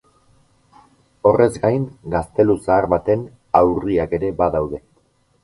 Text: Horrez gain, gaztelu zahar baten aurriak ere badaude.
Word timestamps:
Horrez 1.31 1.49
gain, 1.65 1.85
gaztelu 2.15 2.57
zahar 2.65 2.89
baten 2.95 3.27
aurriak 3.61 4.19
ere 4.21 4.35
badaude. 4.43 4.83